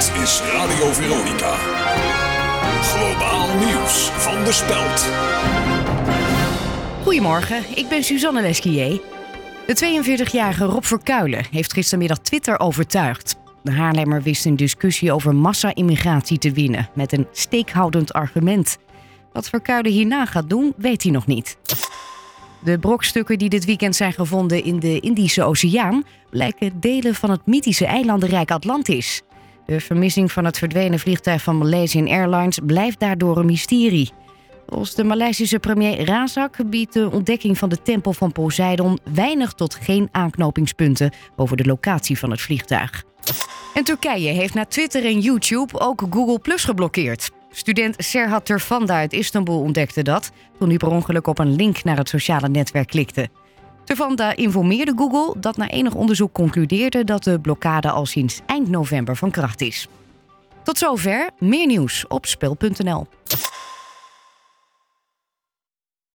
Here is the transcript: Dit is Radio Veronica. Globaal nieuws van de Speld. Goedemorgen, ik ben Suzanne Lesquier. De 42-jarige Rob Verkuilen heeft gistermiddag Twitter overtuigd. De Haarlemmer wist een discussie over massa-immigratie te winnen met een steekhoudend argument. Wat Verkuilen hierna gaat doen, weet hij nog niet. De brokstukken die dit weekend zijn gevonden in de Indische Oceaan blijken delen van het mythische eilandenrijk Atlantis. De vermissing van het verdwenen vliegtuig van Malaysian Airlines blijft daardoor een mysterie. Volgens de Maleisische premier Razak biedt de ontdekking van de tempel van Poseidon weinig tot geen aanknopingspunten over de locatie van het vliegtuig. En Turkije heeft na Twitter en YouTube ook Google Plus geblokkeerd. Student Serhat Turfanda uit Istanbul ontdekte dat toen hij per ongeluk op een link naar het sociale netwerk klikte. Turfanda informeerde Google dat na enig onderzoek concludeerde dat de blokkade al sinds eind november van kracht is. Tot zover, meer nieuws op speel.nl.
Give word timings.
Dit 0.00 0.22
is 0.22 0.40
Radio 0.52 0.92
Veronica. 0.92 1.54
Globaal 2.82 3.56
nieuws 3.56 4.08
van 4.08 4.44
de 4.44 4.52
Speld. 4.52 5.08
Goedemorgen, 7.02 7.62
ik 7.74 7.88
ben 7.88 8.04
Suzanne 8.04 8.42
Lesquier. 8.42 9.00
De 9.66 10.00
42-jarige 10.26 10.64
Rob 10.64 10.82
Verkuilen 10.82 11.44
heeft 11.50 11.72
gistermiddag 11.72 12.18
Twitter 12.18 12.60
overtuigd. 12.60 13.36
De 13.62 13.72
Haarlemmer 13.72 14.22
wist 14.22 14.44
een 14.44 14.56
discussie 14.56 15.12
over 15.12 15.34
massa-immigratie 15.34 16.38
te 16.38 16.52
winnen 16.52 16.88
met 16.94 17.12
een 17.12 17.26
steekhoudend 17.32 18.12
argument. 18.12 18.78
Wat 19.32 19.48
Verkuilen 19.48 19.92
hierna 19.92 20.26
gaat 20.26 20.48
doen, 20.48 20.74
weet 20.76 21.02
hij 21.02 21.12
nog 21.12 21.26
niet. 21.26 21.56
De 22.64 22.78
brokstukken 22.78 23.38
die 23.38 23.48
dit 23.48 23.64
weekend 23.64 23.96
zijn 23.96 24.12
gevonden 24.12 24.64
in 24.64 24.80
de 24.80 25.00
Indische 25.00 25.42
Oceaan 25.42 26.04
blijken 26.30 26.80
delen 26.80 27.14
van 27.14 27.30
het 27.30 27.46
mythische 27.46 27.86
eilandenrijk 27.86 28.50
Atlantis. 28.50 29.22
De 29.70 29.80
vermissing 29.80 30.32
van 30.32 30.44
het 30.44 30.58
verdwenen 30.58 30.98
vliegtuig 30.98 31.42
van 31.42 31.58
Malaysian 31.58 32.08
Airlines 32.08 32.58
blijft 32.66 33.00
daardoor 33.00 33.36
een 33.36 33.46
mysterie. 33.46 34.10
Volgens 34.66 34.94
de 34.94 35.04
Maleisische 35.04 35.58
premier 35.58 36.04
Razak 36.04 36.70
biedt 36.70 36.92
de 36.92 37.10
ontdekking 37.10 37.58
van 37.58 37.68
de 37.68 37.82
tempel 37.82 38.12
van 38.12 38.32
Poseidon 38.32 38.98
weinig 39.14 39.52
tot 39.52 39.74
geen 39.74 40.08
aanknopingspunten 40.12 41.12
over 41.36 41.56
de 41.56 41.64
locatie 41.64 42.18
van 42.18 42.30
het 42.30 42.40
vliegtuig. 42.40 43.04
En 43.74 43.84
Turkije 43.84 44.28
heeft 44.28 44.54
na 44.54 44.64
Twitter 44.64 45.04
en 45.04 45.20
YouTube 45.20 45.80
ook 45.80 46.02
Google 46.10 46.38
Plus 46.38 46.64
geblokkeerd. 46.64 47.30
Student 47.50 47.94
Serhat 47.98 48.44
Turfanda 48.44 48.94
uit 48.94 49.12
Istanbul 49.12 49.60
ontdekte 49.60 50.02
dat 50.02 50.32
toen 50.58 50.68
hij 50.68 50.76
per 50.76 50.88
ongeluk 50.88 51.26
op 51.26 51.38
een 51.38 51.56
link 51.56 51.84
naar 51.84 51.96
het 51.96 52.08
sociale 52.08 52.48
netwerk 52.48 52.88
klikte. 52.88 53.28
Turfanda 53.90 54.36
informeerde 54.36 54.92
Google 54.96 55.40
dat 55.40 55.56
na 55.56 55.68
enig 55.68 55.94
onderzoek 55.94 56.32
concludeerde 56.32 57.04
dat 57.04 57.24
de 57.24 57.40
blokkade 57.40 57.90
al 57.90 58.06
sinds 58.06 58.40
eind 58.46 58.68
november 58.68 59.16
van 59.16 59.30
kracht 59.30 59.60
is. 59.60 59.88
Tot 60.62 60.78
zover, 60.78 61.30
meer 61.38 61.66
nieuws 61.66 62.06
op 62.06 62.26
speel.nl. 62.26 63.06